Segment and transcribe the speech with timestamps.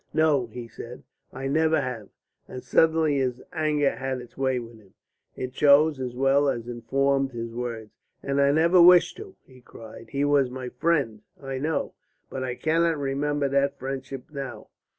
[0.15, 2.09] "No," he said, "I never have,"
[2.47, 4.95] and suddenly his anger had its way with him;
[5.35, 7.91] it chose as well as informed his words.
[8.23, 10.09] "And I never wish to," he cried.
[10.09, 11.93] "He was my friend, I know.
[12.31, 14.69] But I cannot remember that friendship now.